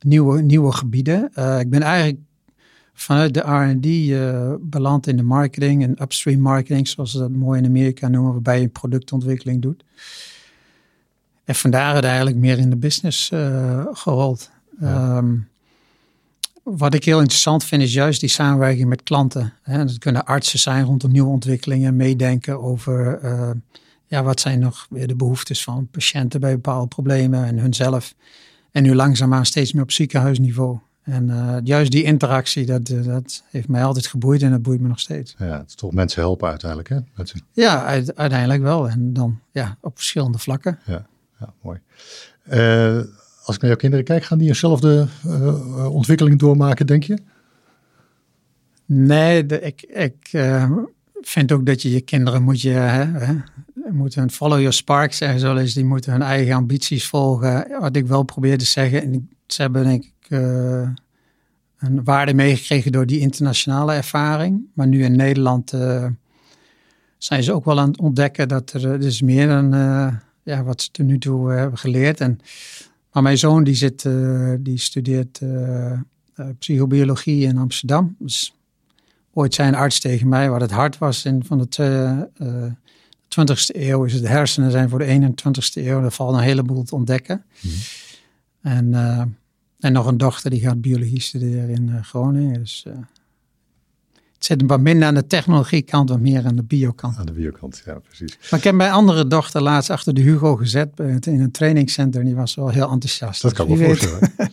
[0.00, 1.30] nieuwe, nieuwe gebieden.
[1.38, 2.18] Uh, ik ben eigenlijk
[2.94, 7.66] vanuit de R&D beland in de marketing en upstream marketing, zoals ze dat mooi in
[7.66, 9.84] Amerika noemen, waarbij je productontwikkeling doet.
[11.46, 14.50] En vandaar het eigenlijk meer in de business uh, gerold.
[14.80, 15.34] Ehm,
[16.62, 19.52] wat ik heel interessant vind is juist die samenwerking met klanten.
[19.62, 19.84] Hè.
[19.84, 23.50] Dat kunnen artsen zijn rondom nieuwe ontwikkelingen, meedenken over uh,
[24.06, 28.14] ja, wat zijn nog weer de behoeftes van patiënten bij bepaalde problemen en hunzelf.
[28.70, 30.78] En nu langzaamaan steeds meer op ziekenhuisniveau.
[31.02, 34.88] En uh, juist die interactie, dat, dat heeft mij altijd geboeid en dat boeit me
[34.88, 35.34] nog steeds.
[35.38, 36.98] Ja, het is toch mensen helpen uiteindelijk, hè?
[37.14, 37.40] Mensen.
[37.52, 38.88] Ja, uiteindelijk wel.
[38.88, 40.78] En dan ja, op verschillende vlakken.
[40.84, 41.06] Ja
[41.38, 41.78] ja mooi.
[42.52, 43.00] Uh,
[43.42, 47.18] als ik naar jouw kinderen kijk, gaan die eenzelfde uh, ontwikkeling doormaken, denk je?
[48.86, 50.44] Nee, ik, ik
[51.20, 53.34] vind ook dat je je kinderen moet je, hè,
[53.90, 55.74] moeten follow your spark zeggen zo eens.
[55.74, 57.80] Die moeten hun eigen ambities volgen.
[57.80, 60.30] Wat ik wel probeer te zeggen, en ze hebben denk ik
[61.78, 64.66] een waarde meegekregen door die internationale ervaring.
[64.74, 65.70] Maar nu in Nederland
[67.18, 69.74] zijn ze ook wel aan het ontdekken dat er dus meer dan
[70.46, 72.20] ja, wat ze tot nu toe eh, hebben geleerd.
[72.20, 72.40] En,
[73.12, 75.98] maar mijn zoon die, zit, uh, die studeert uh,
[76.58, 78.16] psychobiologie in Amsterdam.
[78.18, 78.54] Dus
[79.32, 82.28] ooit zei een arts tegen mij wat het hart was in, van de
[83.28, 84.04] 20ste eeuw.
[84.04, 86.02] Is het de hersenen zijn voor de 21ste eeuw.
[86.02, 87.44] Er valt een heleboel te ontdekken.
[87.60, 87.80] Mm -hmm.
[88.60, 88.94] En,
[89.80, 92.60] en nog een dochter die gaat biologie studeren in Groningen.
[92.60, 92.84] Dus
[94.36, 97.16] het zit een wat minder aan de technologiekant, wat meer aan de biokant.
[97.16, 98.38] Aan de biokant, ja, precies.
[98.50, 102.20] Maar ik heb mijn andere dochter laatst achter de Hugo gezet in een trainingcenter.
[102.20, 103.42] En die was wel heel enthousiast.
[103.42, 104.32] Dat kan dus me voorstellen.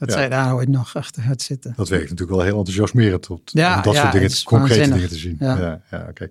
[0.00, 0.14] dat ja.
[0.14, 1.72] zij daar ooit nog achter gaat zitten.
[1.76, 5.08] Dat werkt natuurlijk wel heel enthousiasmerend op, ja, om dat ja, soort dingen, concrete dingen
[5.08, 5.36] te zien.
[5.40, 6.06] Ja, ja.
[6.08, 6.30] Okay.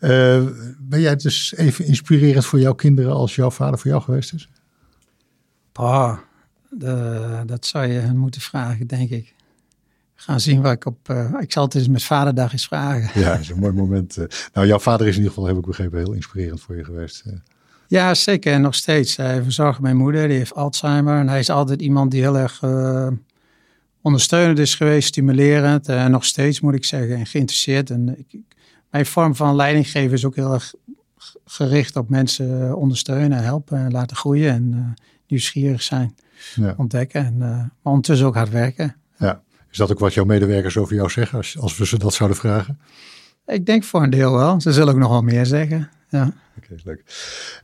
[0.00, 4.32] Uh, ben jij dus even inspirerend voor jouw kinderen als jouw vader voor jou geweest
[4.32, 4.48] is?
[5.72, 6.20] Pa,
[6.70, 9.34] de, dat zou je hen moeten vragen, denk ik
[10.20, 11.08] gaan zien waar ik op.
[11.10, 13.20] Uh, ik zal het eens met vaderdag eens vragen.
[13.20, 14.16] Ja, dat is een mooi moment.
[14.16, 16.84] Uh, nou, jouw vader is in ieder geval, heb ik begrepen, heel inspirerend voor je
[16.84, 17.22] geweest.
[17.26, 17.32] Uh.
[17.86, 18.52] Ja, zeker.
[18.52, 19.16] En nog steeds.
[19.16, 21.18] Hij verzorgt mijn moeder, die heeft Alzheimer.
[21.18, 22.62] En hij is altijd iemand die heel erg
[24.02, 25.88] ondersteunend is geweest, stimulerend.
[25.88, 27.90] En nog steeds, moet ik zeggen, en geïnteresseerd.
[27.90, 28.40] En ik,
[28.90, 30.74] mijn vorm van leidinggeven is ook heel erg
[31.44, 34.52] gericht op mensen ondersteunen, helpen en laten groeien.
[34.52, 34.94] En
[35.26, 36.14] nieuwsgierig zijn,
[36.54, 36.74] ja.
[36.76, 37.24] ontdekken.
[37.24, 38.96] En, maar ondertussen ook hard werken.
[39.18, 39.42] Ja.
[39.70, 42.38] Is dat ook wat jouw medewerkers over jou zeggen, als, als we ze dat zouden
[42.38, 42.80] vragen?
[43.46, 44.60] Ik denk voor een deel wel.
[44.60, 45.90] Ze zullen ook nog wel meer zeggen.
[46.08, 46.32] Ja.
[46.56, 47.02] Oké, leuk.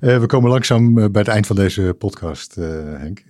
[0.00, 3.24] Uh, we komen langzaam eh, bij het eind van deze podcast, uh, Henk.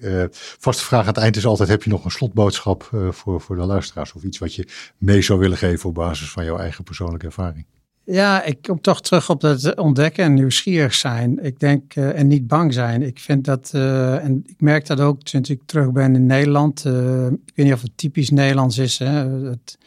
[0.58, 3.64] vaste vraag aan het eind is altijd, heb je nog een slotboodschap voor, voor de
[3.64, 4.12] luisteraars?
[4.12, 7.66] Of iets wat je mee zou willen geven op basis van jouw eigen persoonlijke ervaring?
[8.06, 11.44] Ja, ik kom toch terug op dat ontdekken en nieuwsgierig zijn.
[11.44, 13.02] Ik denk, uh, en niet bang zijn.
[13.02, 16.84] Ik vind dat, uh, en ik merk dat ook sinds ik terug ben in Nederland.
[16.86, 18.98] Uh, ik weet niet of het typisch Nederlands is.
[18.98, 19.28] Hè?
[19.48, 19.78] Het,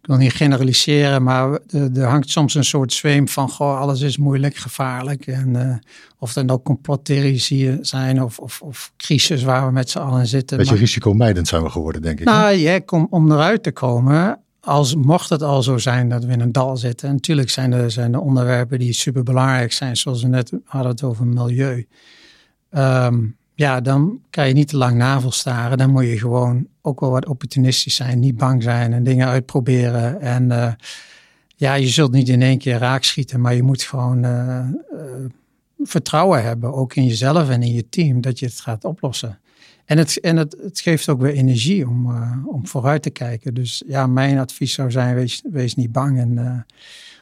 [0.00, 4.16] ik wil niet generaliseren, maar er hangt soms een soort zweem van, goh, alles is
[4.16, 5.26] moeilijk, gevaarlijk.
[5.26, 5.80] En
[6.18, 10.56] of er nou complottheorieën zijn of, of, of crisis waar we met z'n allen zitten.
[10.56, 12.24] Beetje maar, risicomijdend zijn we geworden, denk ik.
[12.24, 16.32] Nou ja, kom, om eruit te komen als mocht het al zo zijn dat we
[16.32, 17.08] in een dal zitten.
[17.08, 20.90] En natuurlijk zijn er, zijn er onderwerpen die super belangrijk zijn, zoals we net hadden
[20.90, 21.86] het over milieu.
[22.70, 25.78] Um, ja, dan kan je niet te lang navelstaren.
[25.78, 30.20] Dan moet je gewoon ook wel wat opportunistisch zijn, niet bang zijn en dingen uitproberen.
[30.20, 30.72] En uh,
[31.56, 34.58] ja, je zult niet in één keer raakschieten, maar je moet gewoon uh,
[34.92, 35.00] uh,
[35.82, 39.38] vertrouwen hebben, ook in jezelf en in je team, dat je het gaat oplossen.
[39.92, 43.54] En, het, en het, het geeft ook weer energie om, uh, om vooruit te kijken.
[43.54, 46.76] Dus ja, mijn advies zou zijn, wees, wees niet bang en uh,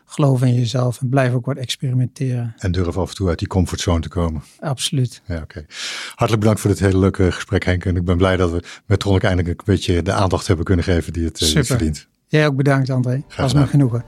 [0.05, 2.55] geloof in jezelf en blijf ook wat experimenteren.
[2.59, 4.43] En durf af en toe uit die comfortzone te komen.
[4.61, 5.23] Absoluut.
[5.27, 5.65] Ja, oké.
[6.09, 7.85] Hartelijk bedankt voor dit hele leuke gesprek Henk.
[7.85, 10.85] En ik ben blij dat we met Tronic eindelijk een beetje de aandacht hebben kunnen
[10.85, 12.09] geven die het, uh, het verdient.
[12.27, 13.23] Jij ook bedankt André.
[13.37, 14.05] Was me genoegen.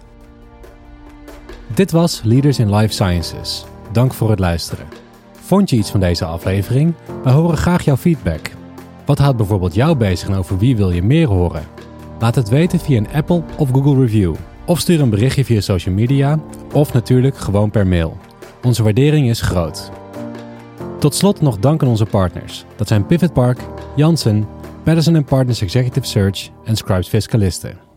[1.75, 3.65] Dit was Leaders in Life Sciences.
[3.93, 5.02] Dank voor het luisteren.
[5.53, 6.95] Vond je iets van deze aflevering?
[7.25, 8.51] Wij horen graag jouw feedback.
[9.05, 11.63] Wat houdt bijvoorbeeld jou bezig en over wie wil je meer horen?
[12.19, 14.35] Laat het weten via een Apple of Google review
[14.67, 16.39] Of stuur een berichtje via social media
[16.73, 18.17] of natuurlijk gewoon per mail.
[18.63, 19.91] Onze waardering is groot.
[20.99, 22.65] Tot slot nog dank aan onze partners.
[22.77, 23.59] Dat zijn Pivot Park,
[23.97, 24.47] Janssen,
[24.85, 27.92] Patterson Partners Executive Search en Scribes Fiscalisten.